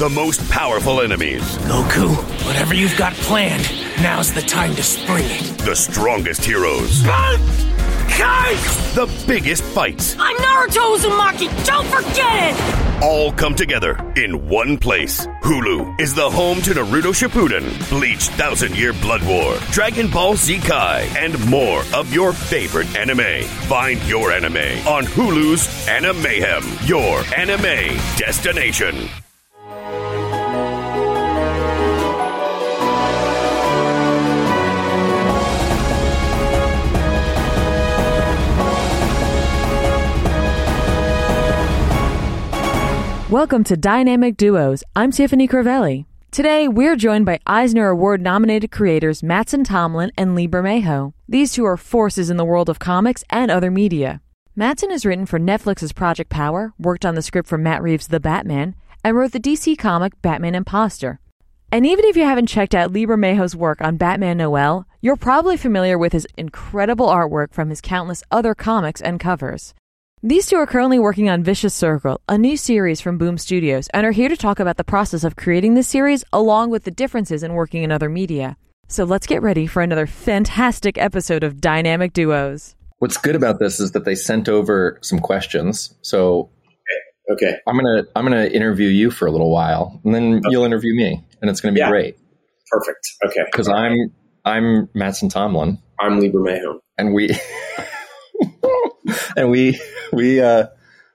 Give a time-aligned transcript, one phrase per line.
[0.00, 2.16] the most powerful enemies, Goku,
[2.46, 3.70] whatever you've got planned,
[4.02, 5.58] now's the time to spring it.
[5.58, 8.94] the strongest heroes, Guys!
[8.94, 11.66] the biggest fights, I'm Naruto Uzumaki.
[11.66, 13.02] Don't forget it!
[13.02, 15.26] all come together in one place.
[15.42, 20.60] Hulu is the home to Naruto Shippuden, Bleach Thousand Year Blood War, Dragon Ball Z
[20.60, 23.44] Kai, and more of your favorite anime.
[23.68, 28.96] Find your anime on Hulu's Animayhem, your anime destination.
[43.30, 44.82] Welcome to Dynamic Duos.
[44.96, 46.04] I'm Tiffany Crivelli.
[46.32, 51.12] Today, we're joined by Eisner Award nominated creators Mattson Tomlin and Lee Bermejo.
[51.28, 54.20] These two are forces in the world of comics and other media.
[54.56, 58.18] Matson has written for Netflix's Project Power, worked on the script for Matt Reeves' The
[58.18, 58.74] Batman,
[59.04, 61.20] and wrote the DC comic Batman Imposter.
[61.70, 65.56] And even if you haven't checked out Lee Bermejo's work on Batman Noel, you're probably
[65.56, 69.72] familiar with his incredible artwork from his countless other comics and covers.
[70.22, 74.04] These two are currently working on Vicious Circle, a new series from Boom Studios, and
[74.06, 77.42] are here to talk about the process of creating this series along with the differences
[77.42, 78.56] in working in other media.
[78.88, 82.74] So let's get ready for another fantastic episode of Dynamic Duos.
[82.98, 85.94] What's good about this is that they sent over some questions.
[86.02, 86.50] So
[87.32, 87.56] Okay.
[87.68, 91.24] I'm gonna I'm gonna interview you for a little while, and then you'll interview me,
[91.40, 91.88] and it's gonna be Yeah.
[91.88, 92.16] great
[92.70, 92.98] Perfect.
[93.26, 93.44] Okay.
[93.50, 93.94] because I'm
[94.44, 96.80] I'm Mattson Tomlin, I'm Lee Bermejo.
[96.98, 97.28] and we
[99.36, 99.80] and we
[100.12, 100.66] we uh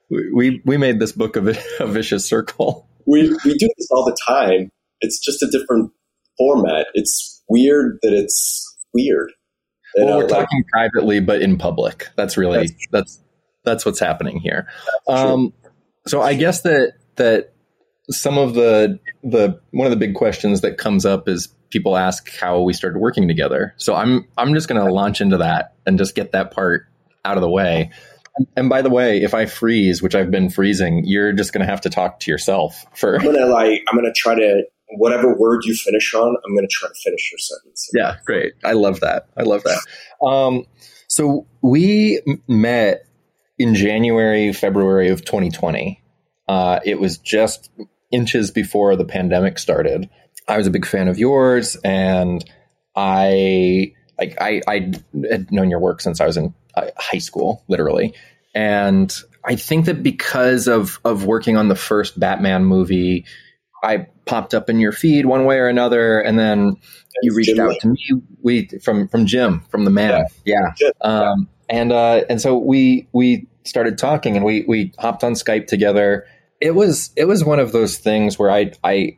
[0.10, 1.48] we we made this book of
[1.80, 2.88] a vicious circle.
[3.06, 4.70] We we do this all the time.
[5.02, 5.92] It's just a different
[6.38, 6.88] format.
[6.94, 9.32] It's weird that it's weird.
[9.96, 12.10] You Well, know, we're like, talking privately, but in public.
[12.16, 13.22] That's really That's that's
[13.64, 14.68] that's what's happening here.
[15.08, 15.54] Um,
[16.08, 17.54] so I guess that that
[18.10, 22.30] some of the the one of the big questions that comes up is people ask
[22.38, 23.74] how we started working together.
[23.78, 26.88] So I'm I'm just going to launch into that and just get that part
[27.26, 27.92] out of the way.
[28.56, 31.70] And by the way, if I freeze, which I've been freezing, you're just going to
[31.70, 34.64] have to talk to yourself for I'm gonna like I'm gonna try to
[34.98, 36.36] whatever word you finish on.
[36.46, 37.90] I'm gonna try to finish your sentence.
[37.94, 38.54] Yeah, great.
[38.64, 39.28] I love that.
[39.38, 40.26] I love that.
[40.26, 40.66] Um,
[41.08, 43.06] so we met
[43.58, 46.02] in January, February of 2020.
[46.48, 47.70] Uh, it was just
[48.12, 50.10] inches before the pandemic started.
[50.48, 52.44] I was a big fan of yours, and
[52.96, 54.92] I like I, I
[55.30, 56.54] had known your work since I was in
[56.98, 58.14] high school, literally.
[58.54, 59.14] And
[59.44, 63.26] I think that because of of working on the first Batman movie,
[63.84, 66.76] I popped up in your feed one way or another, and then
[67.22, 67.80] you reached Jim out Lee.
[67.80, 68.22] to me.
[68.42, 70.26] We from from Jim from the man.
[70.46, 75.24] Yeah, Jim, Um, and uh and so we we started talking and we we hopped
[75.24, 76.26] on Skype together.
[76.62, 79.18] It was it was one of those things where I I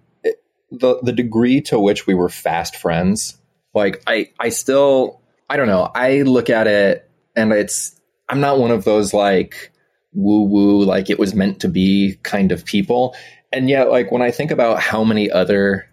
[0.71, 3.37] the the degree to which we were fast friends
[3.73, 7.06] like I I still I don't know I look at it
[7.37, 9.71] and it's I'm not one of those like
[10.13, 13.15] woo woo like it was meant to be kind of people.
[13.53, 15.87] And yet like when I think about how many other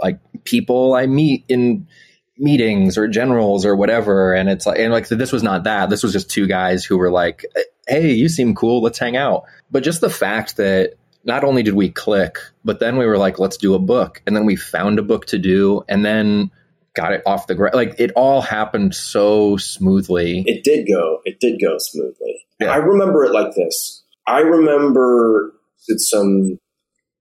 [0.00, 1.86] like people I meet in
[2.38, 5.90] meetings or generals or whatever and it's like and like this was not that.
[5.90, 7.44] This was just two guys who were like
[7.86, 8.82] hey you seem cool.
[8.82, 9.44] Let's hang out.
[9.70, 13.38] But just the fact that not only did we click but then we were like
[13.38, 14.22] let's do a book.
[14.26, 16.50] And then we found a book to do and then
[16.96, 21.20] got it off the ground like it all happened so smoothly It did go.
[21.24, 22.46] It did go smoothly.
[22.60, 22.72] Yeah.
[22.72, 24.02] I remember it like this.
[24.26, 25.52] I remember
[25.98, 26.58] some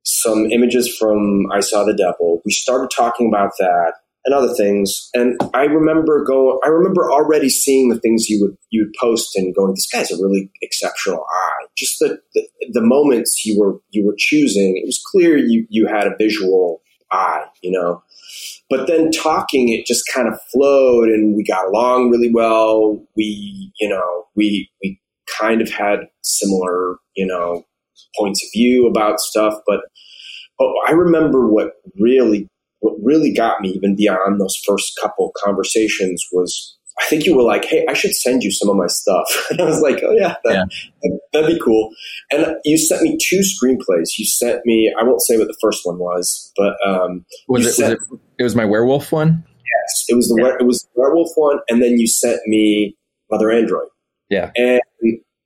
[0.03, 2.41] some images from I Saw the Devil.
[2.46, 3.94] We started talking about that
[4.24, 5.09] and other things.
[5.13, 9.36] And I remember go I remember already seeing the things you would you would post
[9.36, 11.66] and going, This guy's a really exceptional eye.
[11.78, 15.88] Just the, the the moments you were you were choosing, it was clear you you
[15.88, 16.81] had a visual
[17.12, 18.03] eye, you know.
[18.69, 23.03] But then talking, it just kind of flowed, and we got along really well.
[23.16, 25.00] We, you know, we we
[25.40, 27.63] kind of had similar, you know,
[28.18, 29.53] points of view about stuff.
[29.68, 29.81] But
[30.59, 32.48] oh, I remember what really
[32.80, 37.44] what really got me even beyond those first couple conversations was I think you were
[37.44, 40.12] like, "Hey, I should send you some of my stuff," and I was like, "Oh
[40.12, 40.69] yeah, that,
[41.33, 41.92] that'd be cool."
[42.31, 44.18] And you sent me two screenplays.
[44.18, 47.86] You sent me I won't say what the first one was, but um, was you
[47.86, 49.44] it, was it it was my werewolf one
[49.75, 50.56] Yes, it was the Yeah.
[50.59, 52.95] it was the werewolf one, and then you sent me
[53.31, 53.88] Mother Android.
[54.30, 54.51] Yeah.
[54.56, 54.81] and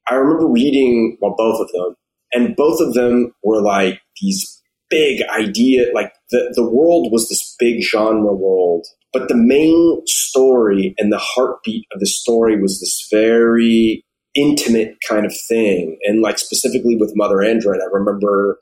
[0.10, 1.96] I remember reading well both of them,
[2.34, 5.88] and both of them were like these big idea.
[5.94, 11.20] Like the the world was this big genre world, but the main story and the
[11.20, 14.04] heartbeat of the story was this very
[14.36, 15.98] intimate kind of thing.
[16.04, 18.60] And like specifically with Mother Android, I remember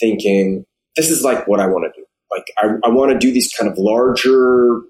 [0.00, 0.64] thinking
[0.96, 2.06] this is like what I want to do.
[2.30, 4.80] Like I, I want to do these kind of larger,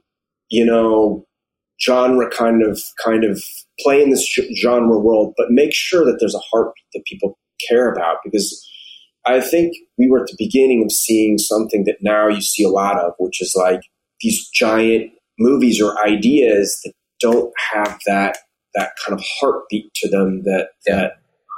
[0.50, 1.24] you know,
[1.80, 3.40] genre kind of kind of
[3.80, 4.26] play in this
[4.60, 7.38] genre world, but make sure that there's a heartbeat that people
[7.68, 8.66] care about because
[9.26, 12.68] I think we were at the beginning of seeing something that now you see a
[12.68, 13.80] lot of, which is like
[14.20, 18.38] these giant movies or ideas that don't have that
[18.74, 21.12] that kind of heartbeat to them that that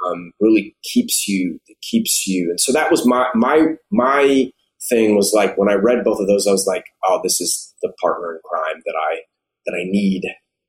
[0.05, 2.49] um, really keeps you keeps you.
[2.49, 4.51] And so that was my my my
[4.89, 7.73] thing was like when I read both of those, I was like, oh, this is
[7.81, 9.19] the partner in crime that I
[9.65, 10.23] that I need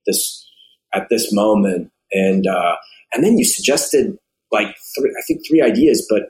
[0.07, 0.47] this
[0.95, 1.91] at this moment.
[2.13, 2.77] And uh,
[3.13, 4.17] and then you suggested
[4.51, 6.25] like three, I think three ideas, but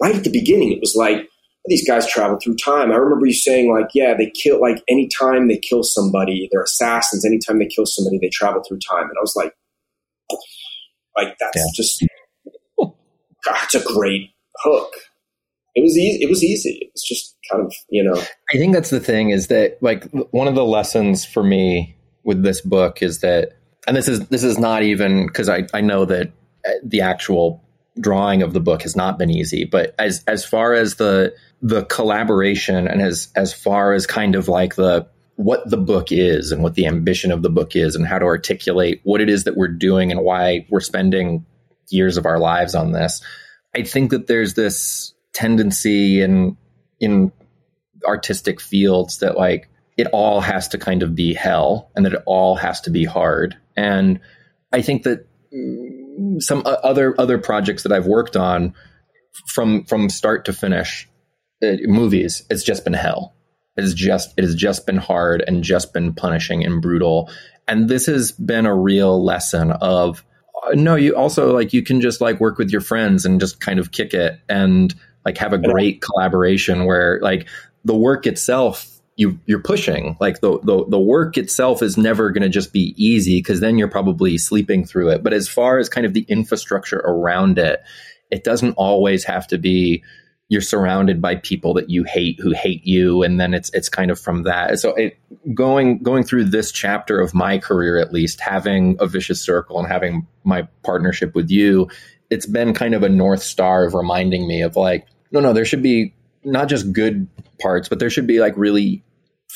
[0.00, 1.28] right at the beginning, it was like
[1.68, 2.92] these guys travel through time.
[2.92, 7.24] I remember you saying like, yeah, they kill like anytime they kill somebody, they're assassins.
[7.24, 9.04] Anytime they kill somebody, they travel through time.
[9.04, 9.52] And I was like,
[11.16, 11.64] like that's yeah.
[11.74, 12.04] just,
[13.64, 14.92] it's a great hook.
[15.74, 16.24] It was easy.
[16.24, 16.90] It was easy.
[16.94, 18.18] It's just kind of, you know.
[18.18, 22.42] I think that's the thing is that like one of the lessons for me with
[22.42, 26.06] this book is that, and this is this is not even because I I know
[26.06, 26.28] that
[26.66, 27.62] uh, the actual
[27.98, 31.84] drawing of the book has not been easy, but as as far as the the
[31.84, 36.62] collaboration and as as far as kind of like the what the book is and
[36.62, 39.56] what the ambition of the book is and how to articulate what it is that
[39.56, 41.44] we're doing and why we're spending
[41.88, 43.22] years of our lives on this.
[43.74, 46.56] I think that there's this tendency in
[47.00, 47.32] in
[48.06, 52.22] artistic fields that like it all has to kind of be hell and that it
[52.26, 53.56] all has to be hard.
[53.76, 54.20] And
[54.72, 55.26] I think that
[56.38, 58.74] some other other projects that I've worked on
[59.48, 61.08] from from start to finish
[61.62, 63.34] uh, movies it's just been hell.
[63.76, 67.30] It has just it has just been hard and just been punishing and brutal.
[67.68, 70.24] And this has been a real lesson of
[70.66, 73.60] uh, no you also like you can just like work with your friends and just
[73.60, 77.48] kind of kick it and like have a great collaboration where like
[77.84, 80.16] the work itself you you're pushing.
[80.20, 83.78] Like the the, the work itself is never going to just be easy because then
[83.78, 85.22] you're probably sleeping through it.
[85.22, 87.82] But as far as kind of the infrastructure around it
[88.30, 90.02] it doesn't always have to be
[90.48, 94.10] you're surrounded by people that you hate who hate you and then it's it's kind
[94.10, 94.78] of from that.
[94.78, 95.18] So it,
[95.54, 99.88] going going through this chapter of my career at least having a vicious circle and
[99.88, 101.88] having my partnership with you
[102.28, 105.64] it's been kind of a north star of reminding me of like no no there
[105.64, 106.12] should be
[106.44, 107.26] not just good
[107.60, 109.02] parts but there should be like really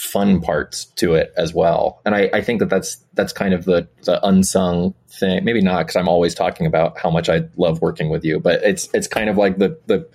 [0.01, 2.01] fun parts to it as well.
[2.07, 5.45] And I, I think that that's that's kind of the, the unsung thing.
[5.45, 8.63] Maybe not because I'm always talking about how much I love working with you, but
[8.63, 10.09] it's it's kind of like the the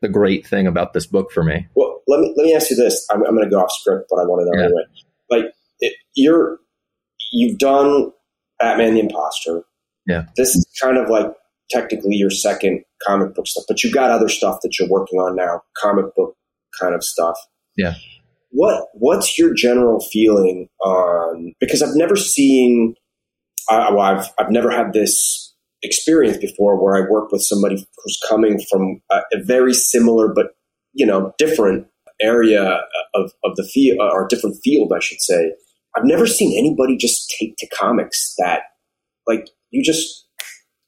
[0.00, 1.66] the great thing about this book for me.
[1.74, 3.04] Well, let me let me ask you this.
[3.10, 4.66] I'm, I'm going to go off script, but I want to know yeah.
[4.66, 4.82] anyway.
[5.28, 6.60] Like it, you're
[7.32, 8.12] you've done
[8.60, 9.64] Batman the Imposter.
[10.06, 10.26] Yeah.
[10.36, 11.34] This is kind of like
[11.68, 15.34] technically your second comic book stuff, but you've got other stuff that you're working on
[15.34, 16.36] now, comic book
[16.80, 17.36] kind of stuff.
[17.76, 17.94] Yeah
[18.52, 22.94] what what's your general feeling on because I've never seen
[23.70, 28.20] uh, well, I've I've never had this experience before where I work with somebody who's
[28.28, 30.48] coming from a, a very similar but
[30.92, 31.86] you know different
[32.20, 32.80] area
[33.14, 35.52] of, of the field or different field I should say.
[35.96, 38.62] I've never seen anybody just take to comics that
[39.26, 40.26] like you just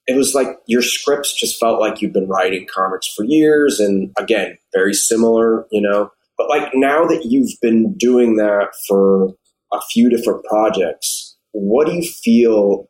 [0.06, 4.10] it was like your scripts just felt like you've been writing comics for years and
[4.18, 9.34] again very similar you know but like now that you've been doing that for
[9.72, 12.88] a few different projects, what do you feel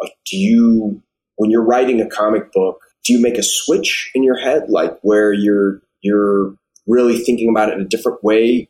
[0.00, 0.12] like?
[0.30, 1.02] Do you,
[1.36, 4.98] when you're writing a comic book, do you make a switch in your head, like
[5.02, 6.54] where you're you're
[6.86, 8.68] really thinking about it in a different way?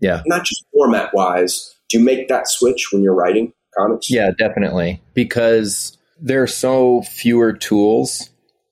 [0.00, 1.74] Yeah, not just format wise.
[1.88, 4.10] Do you make that switch when you're writing comics?
[4.10, 8.28] Yeah, definitely, because there are so fewer tools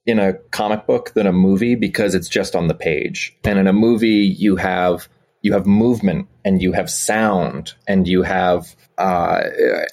[0.07, 3.37] in a comic book than a movie because it's just on the page.
[3.45, 5.09] And in a movie, you have
[5.43, 9.43] you have movement and you have sound and you have uh,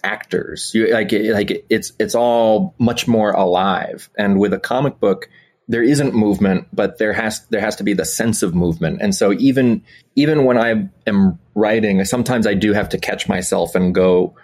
[0.04, 0.72] actors.
[0.74, 4.10] You like like it's it's all much more alive.
[4.18, 5.30] And with a comic book,
[5.68, 9.02] there isn't movement, but there has there has to be the sense of movement.
[9.02, 9.84] And so even
[10.16, 14.36] even when I am writing, sometimes I do have to catch myself and go.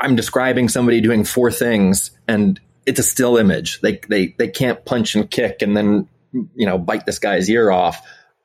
[0.00, 3.80] I'm describing somebody doing four things, and it's a still image.
[3.80, 7.70] They they they can't punch and kick and then you know bite this guy's ear
[7.70, 8.00] off.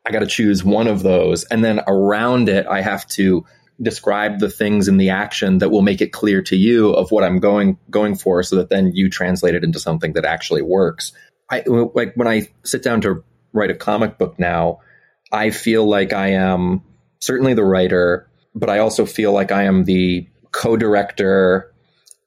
[0.05, 3.45] I got to choose one of those, and then around it, I have to
[3.81, 7.23] describe the things in the action that will make it clear to you of what
[7.23, 11.13] I'm going going for, so that then you translate it into something that actually works.
[11.49, 13.23] I like when I sit down to
[13.53, 14.79] write a comic book now,
[15.31, 16.83] I feel like I am
[17.19, 21.73] certainly the writer, but I also feel like I am the co-director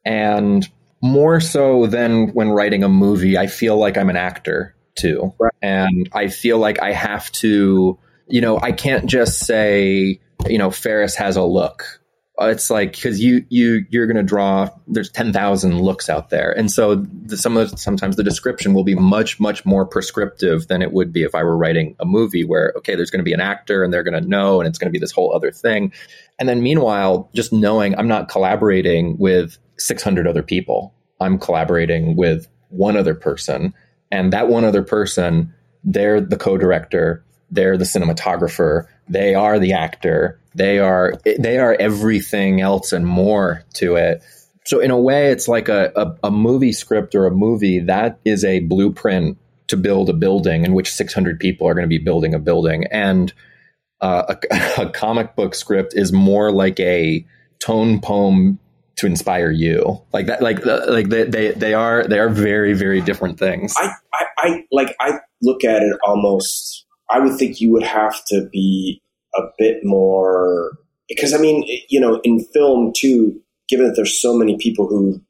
[0.05, 0.67] and
[1.03, 5.35] more so than when writing a movie, I feel like I'm an actor too.
[5.39, 5.53] Right.
[5.63, 7.99] And I feel like I have to
[8.29, 12.01] you know, I can't just say, you know, Ferris has a look.
[12.39, 14.69] Uh, it's like because you you you're going to draw.
[14.87, 18.75] There's ten thousand looks out there, and so the, some of the, sometimes the description
[18.75, 22.05] will be much much more prescriptive than it would be if I were writing a
[22.05, 24.69] movie where okay, there's going to be an actor and they're going to know, and
[24.69, 25.95] it's going to be this whole other thing.
[26.39, 30.95] And then meanwhile, just knowing I'm not collaborating with 600 other people.
[31.21, 33.75] I'm collaborating with one other person,
[34.11, 35.53] and that one other person,
[35.85, 42.61] they're the co-director, they're the cinematographer, they are the actor, they are they are everything
[42.61, 44.23] else and more to it.
[44.65, 48.19] So in a way, it's like a, a, a movie script or a movie that
[48.25, 51.99] is a blueprint to build a building in which 600 people are going to be
[51.99, 53.33] building a building, and
[54.01, 57.25] uh, a, a comic book script is more like a
[57.59, 58.59] tone poem
[58.97, 60.03] to inspire you.
[60.13, 63.75] Like that like uh, like they, they they are they are very very different things.
[63.77, 68.25] I, I i like i look at it almost i would think you would have
[68.27, 69.03] to be
[69.35, 70.73] a bit more
[71.09, 75.21] because i mean you know in film too given that there's so many people who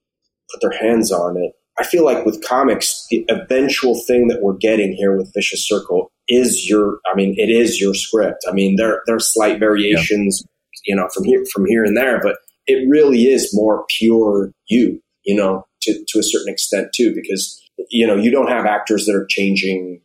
[0.53, 4.57] put their hands on it i feel like with comics the eventual thing that we're
[4.57, 8.45] getting here with vicious circle is your i mean it is your script.
[8.49, 10.43] I mean there there are slight variations
[10.85, 10.95] yeah.
[10.95, 15.01] you know from here from here and there but it really is more pure you,
[15.25, 19.07] you know, to, to a certain extent too, because, you know, you don't have actors
[19.07, 20.03] that are changing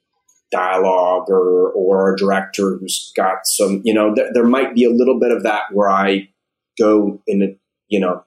[0.51, 4.89] dialogue or, or a director who's got some, you know, th- there might be a
[4.89, 6.29] little bit of that where I
[6.77, 7.47] go in a,
[7.87, 8.23] you know,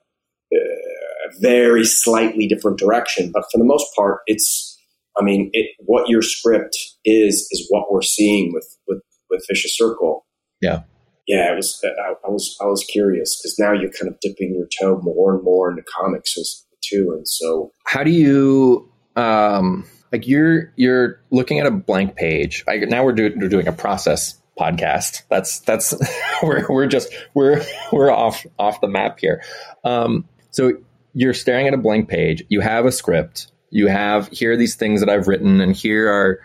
[0.55, 3.31] uh, a very slightly different direction.
[3.33, 4.79] But for the most part, it's,
[5.19, 9.76] I mean, it, what your script is, is what we're seeing with, with, with Vicious
[9.76, 10.26] Circle.
[10.61, 10.83] Yeah
[11.26, 11.83] yeah, it was.
[11.85, 15.35] I, I was I was curious because now you're kind of dipping your toe more
[15.35, 16.35] and more into comics
[16.83, 22.64] too, and so how do you um like you're you're looking at a blank page.
[22.69, 25.23] I, now we're, do, we're doing a process podcast.
[25.28, 25.93] That's that's
[26.43, 29.43] we're we're just we're we're off off the map here.
[29.83, 30.73] Um, so
[31.14, 32.45] you're staring at a blank page.
[32.49, 33.50] You have a script.
[33.71, 36.40] You have here are these things that I've written, and here are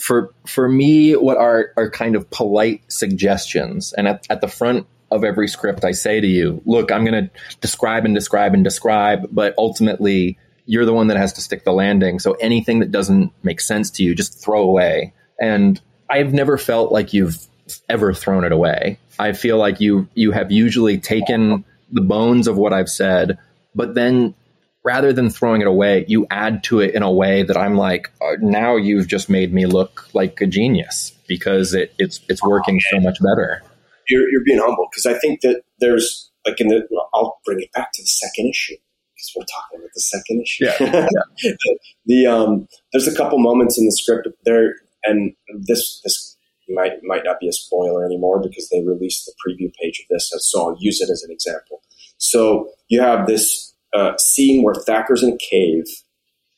[0.00, 4.86] for for me, what are are kind of polite suggestions, and at, at the front
[5.10, 8.64] of every script, I say to you, look, I'm going to describe and describe and
[8.64, 12.18] describe, but ultimately, you're the one that has to stick the landing.
[12.18, 15.12] So anything that doesn't make sense to you, just throw away.
[15.40, 17.46] And I've never felt like you've
[17.88, 18.98] ever thrown it away.
[19.18, 23.38] I feel like you you have usually taken the bones of what I've said,
[23.74, 24.34] but then
[24.84, 28.12] rather than throwing it away, you add to it in a way that I'm like,
[28.20, 32.80] uh, now you've just made me look like a genius because it, it's it's working
[32.90, 33.62] so much better.
[34.08, 37.72] You're, you're being humble because I think that there's like in the I'll bring it
[37.72, 38.76] back to the second issue
[39.14, 40.66] because we're talking about the second issue.
[40.66, 41.08] Yeah,
[41.42, 41.52] yeah.
[41.58, 44.74] the, the um, there's a couple moments in the script there,
[45.04, 45.34] and
[45.66, 46.36] this this
[46.68, 50.30] might might not be a spoiler anymore because they released the preview page of this,
[50.38, 51.80] so I'll use it as an example.
[52.18, 55.84] So you have this uh, scene where Thacker's in a cave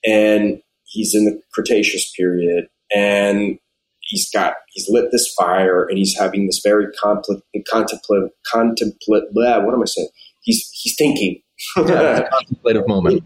[0.05, 3.59] and he's in the Cretaceous period and
[4.01, 9.65] he's got he's lit this fire and he's having this very compl- contemplative contemplative blah,
[9.65, 10.09] what am I saying?
[10.43, 11.41] He's he's thinking.
[11.75, 13.25] contemplative moment.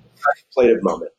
[0.55, 1.11] Contemplative moment.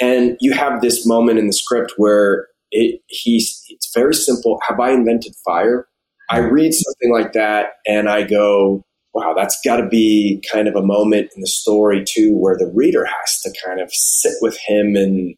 [0.00, 4.58] And you have this moment in the script where it he's it's very simple.
[4.68, 5.88] Have I invented fire?
[6.30, 10.76] I read something like that and I go, wow, that's got to be kind of
[10.76, 14.58] a moment in the story too, where the reader has to kind of sit with
[14.66, 15.34] him and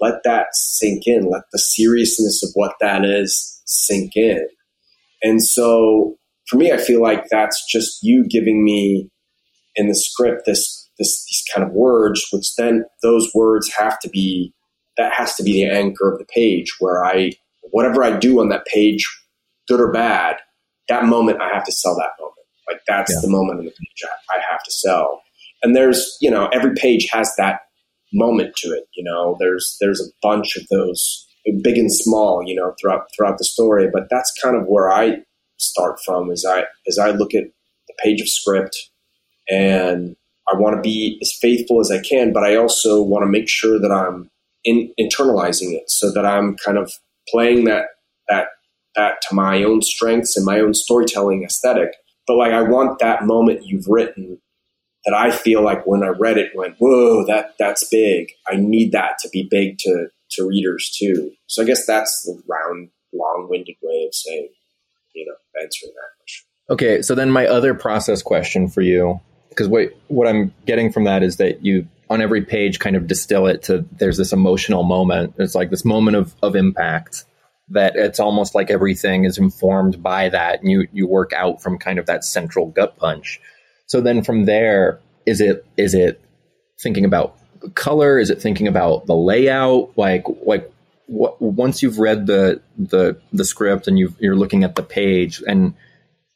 [0.00, 4.46] let that sink in, let the seriousness of what that is sink in.
[5.22, 6.16] And so
[6.48, 9.08] for me, I feel like that's just you giving me
[9.76, 14.08] in the script this, this, these kind of words, which then those words have to
[14.08, 14.52] be,
[14.96, 17.32] that has to be the anchor of the page where I,
[17.70, 19.06] whatever I do on that page,
[19.68, 20.36] good or bad,
[20.88, 22.41] that moment I have to sell that moment.
[22.68, 23.20] Like that's yeah.
[23.22, 25.22] the moment in the page I, I have to sell.
[25.62, 27.60] And there's, you know, every page has that
[28.12, 28.84] moment to it.
[28.96, 31.26] You know, there's there's a bunch of those,
[31.62, 33.88] big and small, you know, throughout throughout the story.
[33.92, 35.18] But that's kind of where I
[35.58, 36.30] start from.
[36.30, 37.44] As I as I look at
[37.88, 38.76] the page of script,
[39.48, 40.16] and
[40.52, 43.48] I want to be as faithful as I can, but I also want to make
[43.48, 44.30] sure that I'm
[44.64, 46.92] in, internalizing it, so that I'm kind of
[47.28, 47.86] playing that
[48.28, 48.48] that
[48.94, 51.92] that to my own strengths and my own storytelling aesthetic
[52.26, 54.38] but like I want that moment you've written
[55.04, 58.28] that I feel like when I read it went, whoa, that that's big.
[58.46, 61.32] I need that to be big to to readers too.
[61.46, 64.48] So I guess that's the round, long-winded way of saying,
[65.14, 66.46] you know, answering that question.
[66.70, 71.04] Okay, so then my other process question for you, because what what I'm getting from
[71.04, 74.82] that is that you on every page kind of distill it to there's this emotional
[74.82, 75.34] moment.
[75.38, 77.24] It's like this moment of of impact
[77.72, 81.78] that it's almost like everything is informed by that and you you work out from
[81.78, 83.40] kind of that central gut punch.
[83.86, 86.20] So then from there is it is it
[86.82, 87.36] thinking about
[87.74, 88.18] color?
[88.18, 89.96] Is it thinking about the layout?
[89.96, 90.70] Like like
[91.06, 95.42] what, once you've read the the the script and you you're looking at the page
[95.46, 95.74] and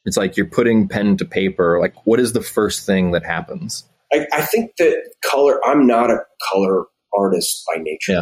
[0.05, 3.83] it's like you're putting pen to paper like what is the first thing that happens?
[4.13, 6.85] I, I think that color i'm not a color
[7.17, 8.13] artist by nature.
[8.13, 8.21] Yeah.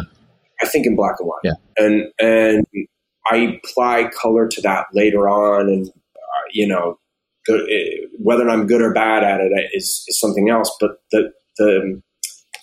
[0.62, 1.40] i think in black and white.
[1.44, 1.52] Yeah.
[1.76, 2.66] and and
[3.30, 6.98] i apply color to that later on and uh, you know
[7.46, 10.74] good, eh, whether i'm good or bad at it is, is something else.
[10.80, 12.02] But the the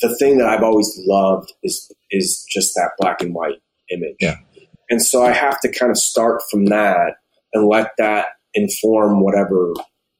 [0.01, 4.15] the thing that i've always loved is is just that black and white image.
[4.19, 4.37] Yeah.
[4.89, 7.15] and so i have to kind of start from that
[7.53, 9.73] and let that inform whatever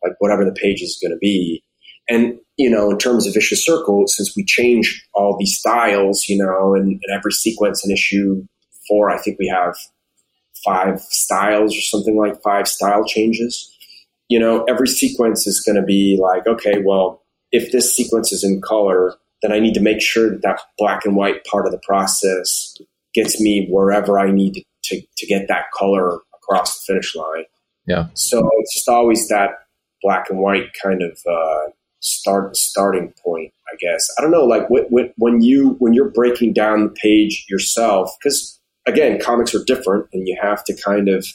[0.04, 1.64] like whatever the page is going to be.
[2.10, 6.38] And you know in terms of vicious circle since we change all these styles you
[6.38, 8.46] know and, and every sequence and issue
[8.88, 9.76] four i think we have
[10.66, 13.70] five styles or something like five style changes.
[14.30, 18.44] You know every sequence is going to be like okay well if this sequence is
[18.44, 21.72] in color then i need to make sure that that black and white part of
[21.72, 22.76] the process
[23.14, 27.46] gets me wherever i need to, to, get that color across the finish line.
[27.88, 28.08] Yeah.
[28.14, 29.52] So it's just always that
[30.02, 34.06] black and white kind of uh, start starting point, I guess.
[34.18, 39.20] I don't know, like when you when you're breaking down the page yourself, because again,
[39.20, 41.26] comics are different, and you have to kind of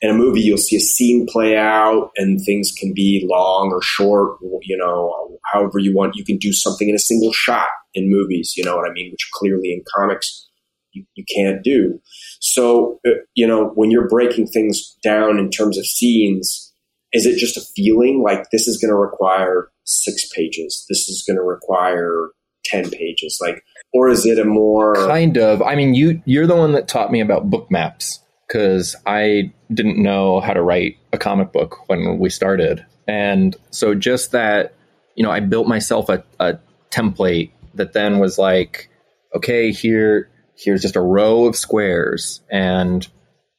[0.00, 3.80] in a movie you'll see a scene play out, and things can be long or
[3.82, 6.16] short, you know, however you want.
[6.16, 9.12] You can do something in a single shot in movies, you know what I mean,
[9.12, 10.48] which clearly in comics
[10.92, 12.00] you, you can't do.
[12.40, 16.72] So, uh, you know, when you're breaking things down in terms of scenes,
[17.12, 20.84] is it just a feeling like this is going to require six pages?
[20.88, 22.30] This is going to require
[22.64, 23.38] 10 pages?
[23.40, 24.94] Like, or is it a more.
[24.94, 25.62] kind of.
[25.62, 30.02] I mean you you're the one that taught me about book maps because i didn't
[30.02, 32.84] know how to write a comic book when we started.
[33.08, 34.74] And so just that
[35.16, 36.58] you know i built myself a, a
[36.90, 38.88] template that then was like
[39.34, 43.08] okay here here's just a row of squares and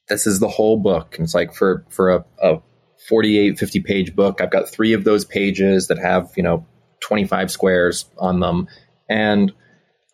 [0.09, 1.15] this is the whole book.
[1.15, 2.61] And it's like for for a, a
[3.09, 6.65] 48 50 page book i've got three of those pages that have you know
[7.03, 8.67] 25 squares on them.
[9.09, 9.53] And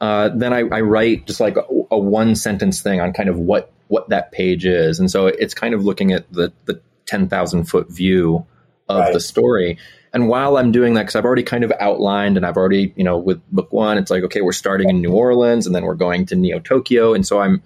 [0.01, 3.37] uh, then I, I write just like a, a one sentence thing on kind of
[3.37, 7.65] what what that page is and so it's kind of looking at the the 10,000
[7.65, 8.45] foot view
[8.87, 9.13] of Right.
[9.13, 9.77] the story
[10.13, 13.03] and while I'm doing that, because I've already kind of outlined and I've already, you
[13.03, 15.95] know, with book one, it's like, okay, we're starting in New Orleans and then we're
[15.95, 17.13] going to Neo Tokyo.
[17.13, 17.61] And so I'm,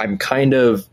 [0.00, 0.88] I'm kind of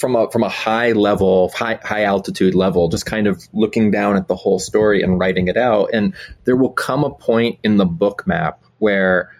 [0.00, 4.16] from a, from a high level, high, high altitude level, just kind of looking down
[4.16, 5.90] at the whole story and writing it out.
[5.92, 9.30] And there will come a point in the book map where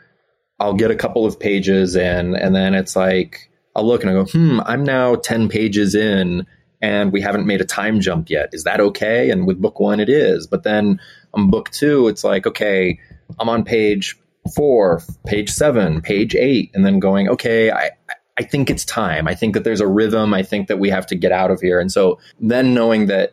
[0.60, 4.14] I'll get a couple of pages in and then it's like, I'll look and I
[4.14, 6.46] go, hmm, I'm now 10 pages in
[6.80, 8.50] and we haven't made a time jump yet.
[8.52, 9.30] Is that okay?
[9.30, 10.46] And with book one, it is.
[10.46, 11.00] But then
[11.34, 12.98] on book two, it's like, okay,
[13.38, 14.16] I'm on page
[14.54, 17.90] four, page seven, page eight, and then going, okay, I,
[18.38, 19.26] I think it's time.
[19.26, 20.32] I think that there's a rhythm.
[20.32, 21.80] I think that we have to get out of here.
[21.80, 23.32] And so then knowing that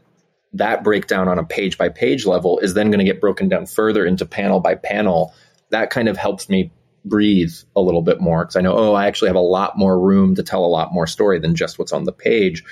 [0.53, 3.65] that breakdown on a page by page level is then going to get broken down
[3.65, 5.33] further into panel by panel,
[5.69, 6.71] that kind of helps me
[7.05, 9.99] breathe a little bit more because I know, oh, I actually have a lot more
[9.99, 12.63] room to tell a lot more story than just what's on the page.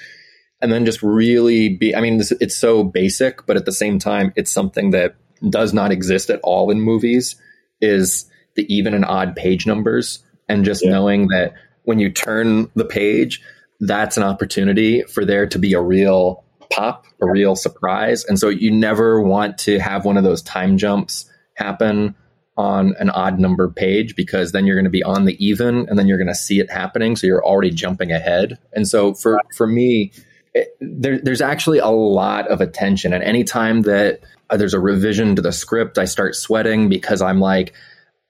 [0.62, 4.00] And then just really be, I mean, this, it's so basic, but at the same
[4.00, 5.16] time, it's something that
[5.50, 7.36] does not exist at all in movies
[7.82, 10.24] is the even and odd page numbers.
[10.50, 10.92] And just Yeah.
[10.92, 13.42] knowing that when you turn the page,
[13.80, 18.24] that's an opportunity for there to be a real pop, a real surprise.
[18.26, 22.16] And so you never want to have one of those time jumps happen
[22.56, 25.98] on an odd number page because then you're going to be on the even and
[25.98, 27.16] then you're going to see it happening.
[27.16, 28.60] So you're already jumping ahead.
[28.74, 30.12] And so for, for me,
[30.54, 33.12] it, there, there's actually a lot of attention.
[33.12, 37.40] And anytime that uh, there's a revision to the script, I start sweating because I'm
[37.40, 37.74] like,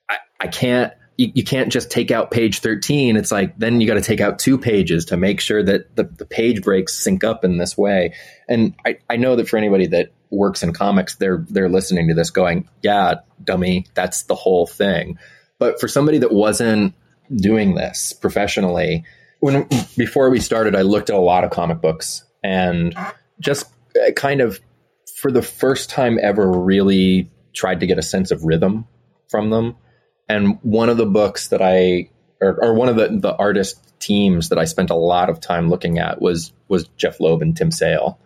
[0.10, 3.18] I, I can't, you, you can't just take out page 13.
[3.18, 6.06] It's like, then you got to take out two pages to make sure that the,
[6.06, 8.14] the page breaks sync up in this way.
[8.48, 12.14] And I, I know that for anybody that works in comics, they're, they're listening to
[12.14, 15.18] this going, yeah, dummy, that's the whole thing.
[15.60, 16.94] But for somebody that wasn't
[17.34, 19.06] doing this professionally,
[19.40, 19.68] when
[19.98, 22.96] before we started, I looked at a lot of comic books and
[23.40, 23.66] just
[23.96, 24.60] uh, kind of
[25.18, 28.88] for the first time ever really tried to get a sense of rhythm
[29.30, 29.76] from them.
[30.28, 32.10] And one of the books that I
[32.42, 35.70] or, or one of the, the artist teams that I spent a lot of time
[35.70, 38.20] looking at was was Jeph Loeb and Tim Sale.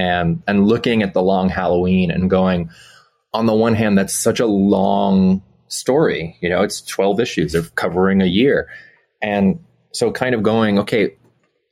[0.00, 2.70] And and looking at the long Halloween and going,
[3.34, 6.36] on the one hand, that's such a long story.
[6.40, 7.52] You know, it's 12 issues.
[7.52, 8.68] They're covering a year.
[9.22, 9.60] And
[9.92, 11.16] so kind of going, okay,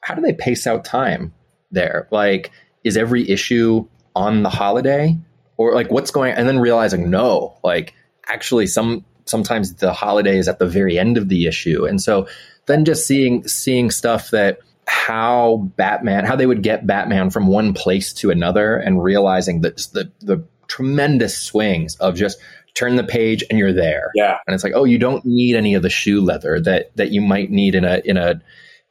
[0.00, 1.32] how do they pace out time
[1.70, 2.06] there?
[2.10, 2.52] Like,
[2.84, 5.16] is every issue on the holiday
[5.56, 7.94] or like what's going and then realizing no like
[8.26, 12.26] actually some sometimes the holiday is at the very end of the issue and so
[12.66, 17.74] then just seeing seeing stuff that how batman how they would get batman from one
[17.74, 22.38] place to another and realizing that the the tremendous swings of just
[22.74, 25.74] turn the page and you're there yeah and it's like oh you don't need any
[25.74, 28.40] of the shoe leather that that you might need in a in a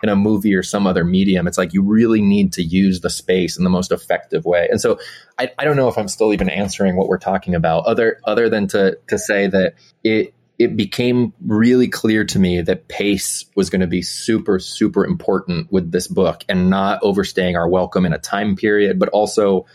[0.04, 1.48] in a movie or some other medium.
[1.48, 4.68] It's like you really need to use the space in the most effective way.
[4.70, 5.00] And so
[5.40, 8.50] I, I don't know if I'm still even answering what we're talking about, other other
[8.50, 13.70] than to to say that it it became really clear to me that pace was
[13.70, 18.14] going to be super, super important with this book and not overstaying our welcome in
[18.14, 19.66] a time period, but also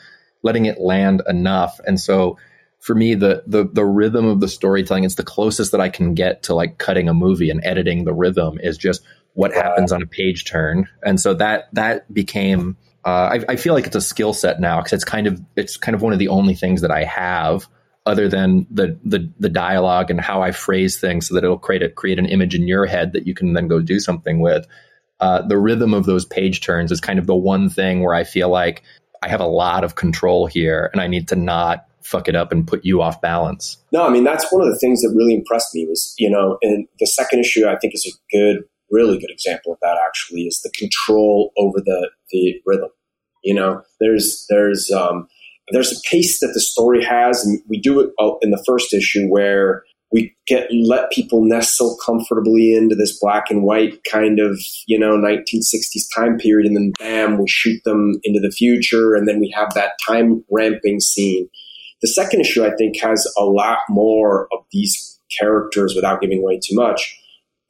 [0.42, 1.81] letting it land enough.
[1.87, 2.37] And so
[2.81, 6.14] for me, the the the rhythm of the storytelling, it's the closest that I can
[6.14, 9.03] get to like cutting a movie and editing the rhythm is just
[9.35, 12.77] what happens on a page turn, and so that that became.
[13.05, 15.77] Uh, I, I, feel like it's a skill set now because it's kind of it's
[15.77, 17.66] kind of one of the only things that I have
[18.05, 21.83] other than the, the the dialogue and how I phrase things so that it'll create
[21.83, 24.67] a create an image in your head that you can then go do something with.
[25.21, 28.25] Uh, the rhythm of those page turns is kind of the one thing where I
[28.25, 28.83] feel like
[29.23, 32.51] I have a lot of control here, and I need to not fuck it up
[32.51, 33.77] and put you off balance.
[33.93, 36.59] No, I mean that's one of the things that really impressed me was you know,
[36.62, 40.43] and the second issue I think is a good really good example of that actually
[40.43, 42.91] is the control over the the rhythm.
[43.45, 45.29] You know, there's there's um,
[45.70, 48.11] there's a pace that the story has, and we do it
[48.42, 53.62] in the first issue where we get let people nestle comfortably into this black and
[53.62, 58.40] white kind of you know 1960s time period, and then bam, we shoot them into
[58.40, 61.48] the future, and then we have that time ramping scene.
[62.03, 66.57] The second issue, I think, has a lot more of these characters without giving away
[66.57, 67.16] too much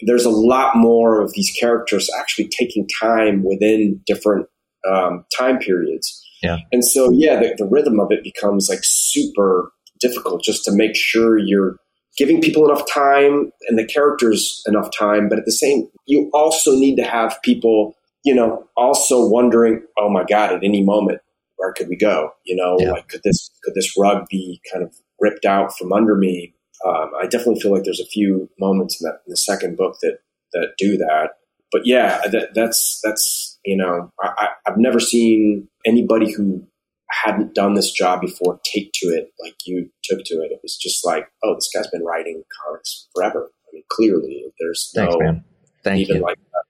[0.02, 4.46] there's a lot more of these characters actually taking time within different
[4.90, 6.21] um, time periods.
[6.42, 6.58] Yeah.
[6.72, 10.96] And so, yeah, the, the rhythm of it becomes like super difficult just to make
[10.96, 11.76] sure you're
[12.18, 15.28] giving people enough time and the characters enough time.
[15.28, 20.10] But at the same, you also need to have people, you know, also wondering, oh
[20.10, 21.20] my God, at any moment,
[21.56, 22.30] where could we go?
[22.44, 22.92] You know, yeah.
[22.92, 26.54] like could this, could this rug be kind of ripped out from under me?
[26.84, 29.96] Um, I definitely feel like there's a few moments in, that, in the second book
[30.02, 30.18] that
[30.52, 31.30] that do that.
[31.70, 36.66] But yeah, that, that's that's you know I, I've never seen anybody who
[37.10, 40.50] hadn't done this job before take to it like you took to it.
[40.50, 43.50] It was just like, oh, this guy's been writing comics forever.
[43.66, 45.44] I mean, clearly, there's Thanks, no man.
[45.84, 46.22] Thank even you.
[46.22, 46.62] like uh,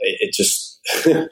[0.00, 1.30] it, it just it,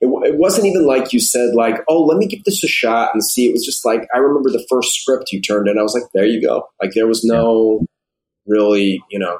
[0.00, 3.24] it, wasn't even like you said like oh let me give this a shot and
[3.24, 5.94] see it was just like i remember the first script you turned in i was
[5.94, 7.86] like there you go like there was no yeah.
[8.46, 9.38] really you know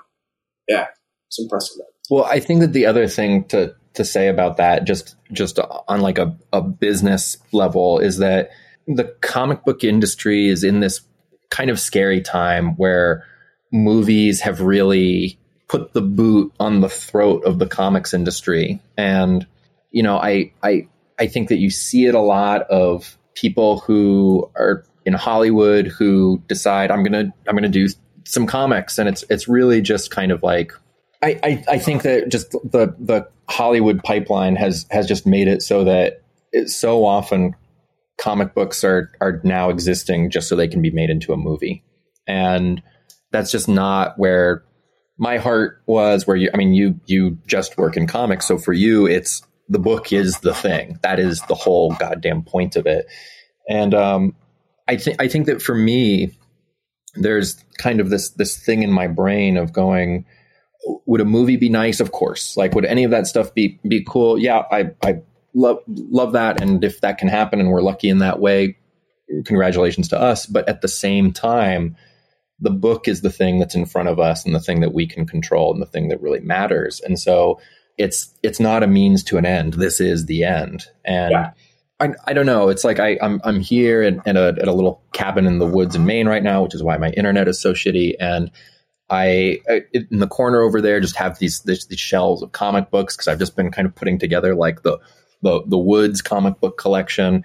[0.68, 0.86] yeah
[1.28, 1.76] it's impressive
[2.10, 6.00] well i think that the other thing to to say about that just just on
[6.00, 8.50] like a, a business level is that
[8.86, 11.00] the comic book industry is in this
[11.50, 13.24] kind of scary time where
[13.72, 18.80] movies have really put the boot on the throat of the comics industry.
[18.96, 19.46] And,
[19.90, 24.50] you know, I, I, I think that you see it a lot of people who
[24.56, 27.86] are in Hollywood who decide I'm gonna I'm gonna do
[28.24, 30.72] some comics, and it's it's really just kind of like
[31.22, 35.62] I, I, I think that just the the Hollywood pipeline has has just made it
[35.62, 36.22] so that
[36.66, 37.54] so often
[38.18, 41.84] comic books are are now existing just so they can be made into a movie,
[42.26, 42.82] and
[43.32, 44.64] that's just not where
[45.18, 48.46] my heart was where you i mean you you just work in comics.
[48.46, 50.98] So for you it's the book is the thing.
[51.02, 53.06] That is the whole goddamn point of it.
[53.68, 54.34] And um,
[54.88, 56.36] i think i think that for me
[57.14, 60.24] there's kind of this this thing in my brain of going
[61.06, 64.04] would a movie be nice of course like would any of that stuff be be
[64.06, 65.20] cool yeah i i
[65.54, 68.76] love love that and if that can happen and we're lucky in that way
[69.44, 71.96] congratulations to us but at the same time
[72.60, 75.06] the book is the thing that's in front of us and the thing that we
[75.06, 77.00] can control and the thing that really matters.
[77.00, 77.60] And so
[77.98, 79.74] it's it's not a means to an end.
[79.74, 80.86] This is the end.
[81.04, 81.50] And yeah.
[81.98, 82.68] I, I don't know.
[82.68, 85.96] It's like I, I'm I'm here at, a, at a little cabin in the woods
[85.96, 88.14] in Maine right now, which is why my internet is so shitty.
[88.20, 88.50] And
[89.08, 89.60] I,
[89.92, 93.28] in the corner over there just have these these, these shelves of comic books because
[93.28, 94.98] I've just been kind of putting together like the
[95.42, 97.44] the the woods comic book collection.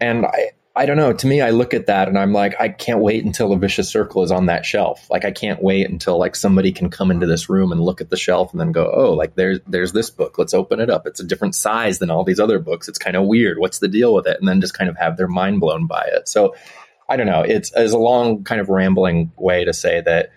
[0.00, 1.12] And I, I don't know.
[1.12, 3.90] To me, I look at that and I'm like, I can't wait until a vicious
[3.90, 5.08] circle is on that shelf.
[5.10, 8.08] Like, I can't wait until like somebody can come into this room and look at
[8.08, 10.38] the shelf and then go, oh, like there's there's this book.
[10.38, 11.06] Let's open it up.
[11.06, 12.88] It's a different size than all these other books.
[12.88, 13.58] It's kind of weird.
[13.58, 14.38] What's the deal with it?
[14.40, 16.26] And then just kind of have their mind blown by it.
[16.26, 16.56] So,
[17.06, 17.42] I don't know.
[17.42, 20.30] It's, it's a long kind of rambling way to say that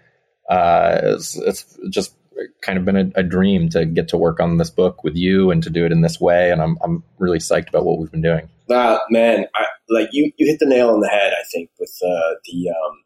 [0.49, 2.15] uh, it's, it's just
[2.61, 5.51] kind of been a, a, dream to get to work on this book with you
[5.51, 6.51] and to do it in this way.
[6.51, 8.49] And I'm, I'm really psyched about what we've been doing.
[8.69, 11.93] Uh, man, I, like you, you hit the nail on the head, I think, with
[12.03, 13.03] uh, the, um,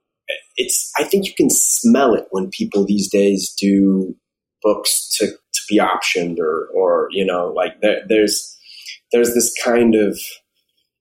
[0.58, 4.16] it's, I think you can smell it when people these days do
[4.62, 8.58] books to, to be optioned or, or, you know, like there, there's,
[9.12, 10.20] there's this kind of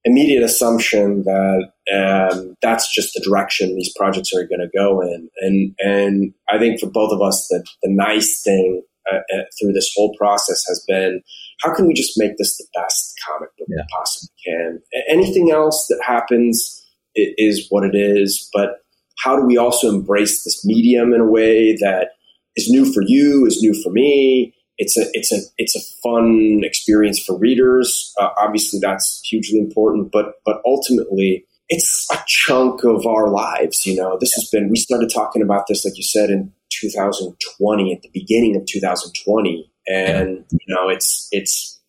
[0.05, 5.28] immediate assumption that um, that's just the direction these projects are going to go in.
[5.40, 9.72] And and I think for both of us, the the nice thing uh, uh, through
[9.72, 11.22] this whole process has been
[11.62, 13.83] how can we just make this the best comic book yeah.
[13.83, 14.81] we possibly can.
[15.09, 18.85] Anything else that happens is what it is, but
[19.24, 22.11] how do we also embrace this medium in a way that
[22.54, 26.61] is new for you, is new for me, it's a it's a it's a fun
[26.62, 28.12] experience for readers.
[28.20, 33.85] Uh, obviously, that's hugely important, but but ultimately, it's a chunk of our lives.
[33.85, 37.92] You know, this has been we started talking about this, like you said, in 2020,
[37.92, 41.81] at the beginning of 2020, and you know, it's it's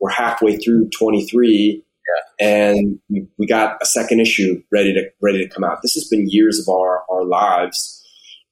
[0.00, 1.82] we're halfway through 23.
[2.06, 2.46] Yeah.
[2.46, 5.78] And we, we got a second issue ready to ready to come out.
[5.82, 8.02] This has been years of our, our lives.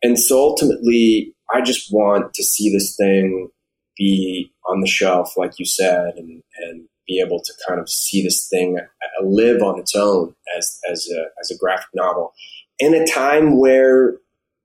[0.03, 3.49] And so ultimately, I just want to see this thing
[3.97, 8.23] be on the shelf, like you said, and, and be able to kind of see
[8.23, 8.79] this thing
[9.23, 12.33] live on its own as, as a, as a graphic novel
[12.79, 14.17] in a time where,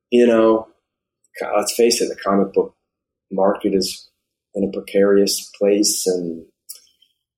[0.10, 0.68] you know,
[1.56, 2.76] let's face it, the comic book
[3.32, 4.10] market is
[4.56, 6.46] in a precarious place and,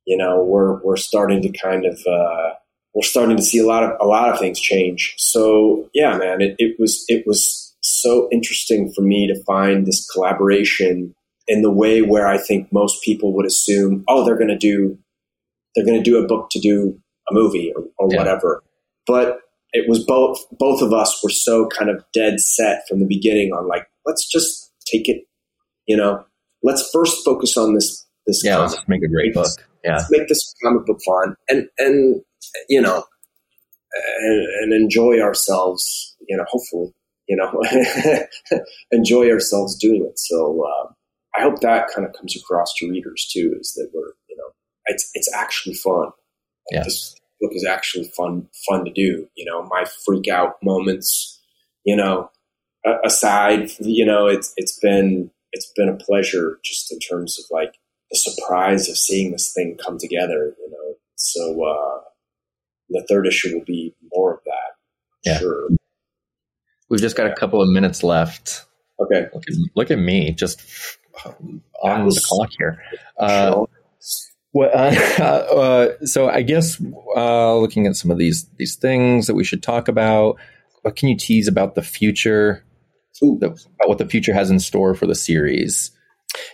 [0.05, 2.53] you know, we're, we're starting to kind of, uh,
[2.93, 5.15] we're starting to see a lot of, a lot of things change.
[5.17, 10.07] So yeah, man, it, it was, it was so interesting for me to find this
[10.09, 11.13] collaboration
[11.51, 14.97] in the way where I think most people would assume, oh, they're going to do,
[15.75, 16.97] they're going to do a book to do
[17.29, 18.17] a movie or, or yeah.
[18.17, 18.63] whatever.
[19.05, 19.41] But
[19.73, 23.51] it was both, both of us were so kind of dead set from the beginning
[23.51, 25.25] on like, let's just take it,
[25.87, 26.23] you know,
[26.63, 28.45] let's first focus on this, this.
[28.45, 28.59] Yeah.
[28.59, 29.49] Let's make a great book.
[29.83, 29.97] Yeah.
[29.97, 32.21] Let's make this comic book fun and, and,
[32.69, 33.03] you know,
[34.21, 36.93] and, and enjoy ourselves, you know, hopefully,
[37.27, 37.61] you know,
[38.91, 40.17] enjoy ourselves doing it.
[40.17, 40.93] So, uh,
[41.37, 44.51] I hope that kind of comes across to readers too, is that we're, you know,
[44.85, 46.09] it's, it's actually fun.
[46.71, 46.83] Yeah.
[46.83, 49.27] This book is actually fun, fun to do.
[49.35, 51.39] You know, my freak out moments,
[51.85, 52.29] you know,
[53.05, 57.75] aside, you know, it's, it's been, it's been a pleasure just in terms of like
[58.11, 60.95] the surprise of seeing this thing come together, you know.
[61.15, 62.01] So, uh,
[62.89, 64.75] the third issue will be more of that.
[65.23, 65.39] Yeah.
[65.39, 65.69] Sure.
[66.89, 68.65] We've just got a couple of minutes left.
[68.99, 69.27] Okay.
[69.33, 70.61] Look at, look at me, just
[71.83, 72.81] on the clock here.
[73.17, 73.65] Uh,
[74.53, 76.81] well, uh, uh, so I guess
[77.15, 80.37] uh, looking at some of these these things that we should talk about.
[80.81, 82.63] What can you tease about the future?
[83.21, 85.91] About what the future has in store for the series?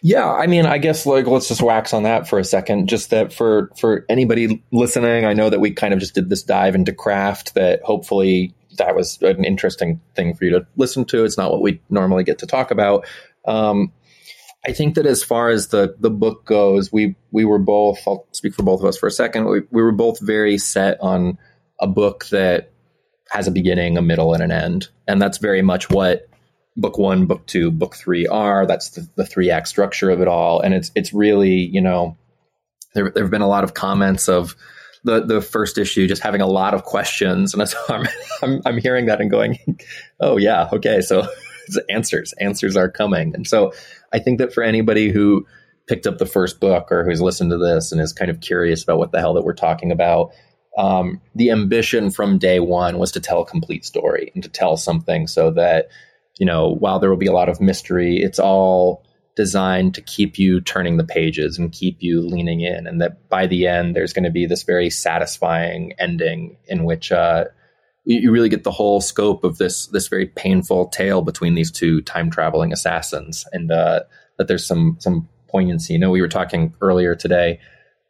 [0.02, 2.90] Yeah, I mean, I guess like let's just wax on that for a second.
[2.90, 6.44] Just that for for anybody listening, I know that we kind of just did this
[6.44, 7.56] dive into craft.
[7.56, 11.24] That hopefully that was an interesting thing for you to listen to.
[11.24, 13.08] It's not what we normally get to talk about.
[13.46, 13.92] Um,
[14.68, 18.00] I think that as far as the the book goes, we we were both.
[18.06, 19.46] I'll speak for both of us for a second.
[19.46, 21.38] We, we were both very set on
[21.80, 22.72] a book that
[23.30, 26.28] has a beginning, a middle, and an end, and that's very much what
[26.76, 28.66] book one, book two, book three are.
[28.66, 32.18] That's the, the three act structure of it all, and it's it's really you know
[32.94, 34.54] there there have been a lot of comments of
[35.06, 38.06] the the first issue just having a lot of questions, and so I'm,
[38.42, 39.80] I'm I'm hearing that and going,
[40.20, 41.26] oh yeah, okay, so
[41.90, 43.74] answers answers are coming, and so
[44.14, 45.46] I think that for anybody who
[45.88, 48.84] picked up the first book or who's listened to this and is kind of curious
[48.84, 50.32] about what the hell that we're talking about,
[50.78, 54.78] um, the ambition from day one was to tell a complete story and to tell
[54.78, 55.88] something so that,
[56.38, 59.04] you know, while there will be a lot of mystery, it's all
[59.36, 62.86] designed to keep you turning the pages and keep you leaning in.
[62.86, 67.12] And that by the end, there's going to be this very satisfying ending in which,
[67.12, 67.46] uh,
[68.08, 72.02] you really get the whole scope of this this very painful tale between these two
[72.02, 74.02] time traveling assassins, and uh,
[74.38, 75.94] that there's some some poignancy.
[75.94, 77.60] You know, we were talking earlier today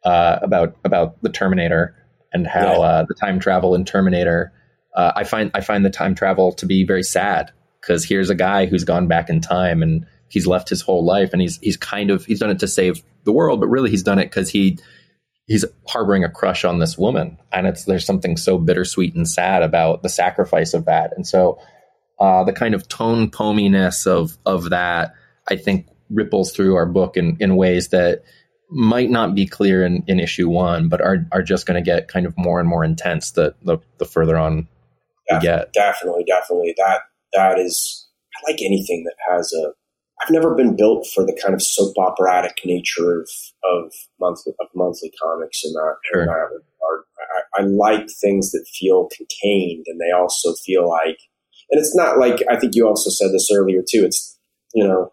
[0.04, 1.96] uh, about about the Terminator
[2.32, 2.78] and how yeah.
[2.78, 4.52] uh, the time travel in Terminator.
[4.94, 8.34] Uh, I find I find the time travel to be very sad because here's a
[8.34, 11.76] guy who's gone back in time and he's left his whole life and he's he's
[11.76, 14.48] kind of he's done it to save the world, but really he's done it because
[14.48, 14.78] he
[15.48, 17.36] he's harboring a crush on this woman.
[17.52, 21.12] And it's there's something so bittersweet and sad about the sacrifice of that.
[21.16, 21.58] And so
[22.20, 25.14] uh, the kind of tone pominess of of that
[25.48, 28.24] i think ripples through our book in, in ways that
[28.70, 32.08] might not be clear in, in issue one but are, are just going to get
[32.08, 34.66] kind of more and more intense the, the, the further on
[35.30, 35.72] we get.
[35.74, 36.74] definitely definitely.
[36.76, 37.02] That
[37.34, 39.72] that is i like anything that has a
[40.22, 43.28] I've never been built for the kind of soap operatic nature of
[43.64, 46.22] of monthly of monthly comics in that, sure.
[46.22, 47.04] in that regard.
[47.56, 51.18] I, I like things that feel contained, and they also feel like,
[51.70, 54.04] and it's not like I think you also said this earlier too.
[54.04, 54.38] It's
[54.74, 55.12] you know,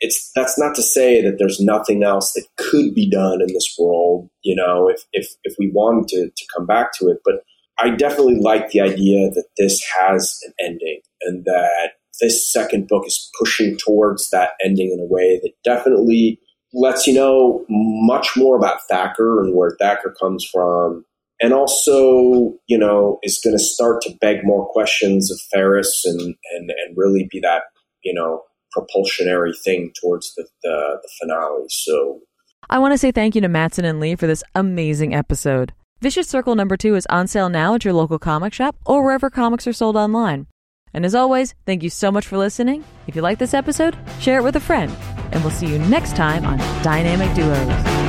[0.00, 3.74] it's that's not to say that there's nothing else that could be done in this
[3.78, 4.30] world.
[4.42, 7.42] You know, if if if we wanted to to come back to it, but
[7.78, 13.06] I definitely like the idea that this has an ending and that this second book
[13.06, 16.40] is pushing towards that ending in a way that definitely
[16.72, 21.04] lets you know much more about Thacker and where Thacker comes from.
[21.42, 26.20] And also, you know, is going to start to beg more questions of Ferris and,
[26.20, 27.62] and, and really be that,
[28.04, 28.42] you know,
[28.76, 31.64] propulsionary thing towards the, the, the finale.
[31.70, 32.20] So
[32.68, 35.72] I want to say thank you to Mattson and Lee for this amazing episode.
[36.00, 39.30] Vicious Circle number two is on sale now at your local comic shop or wherever
[39.30, 40.46] comics are sold online.
[40.92, 42.84] And as always, thank you so much for listening.
[43.06, 44.94] If you like this episode, share it with a friend.
[45.32, 48.00] And we'll see you next time on Dynamic Duos.